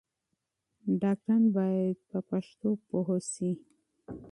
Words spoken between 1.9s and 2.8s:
په پښتو